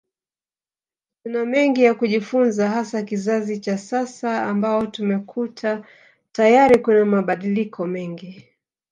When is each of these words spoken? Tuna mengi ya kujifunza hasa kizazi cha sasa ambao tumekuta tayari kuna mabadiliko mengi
Tuna 1.23 1.45
mengi 1.45 1.83
ya 1.83 1.93
kujifunza 1.93 2.69
hasa 2.69 3.03
kizazi 3.03 3.59
cha 3.59 3.77
sasa 3.77 4.43
ambao 4.43 4.85
tumekuta 4.85 5.85
tayari 6.31 6.79
kuna 6.79 7.05
mabadiliko 7.05 7.87
mengi 7.87 8.47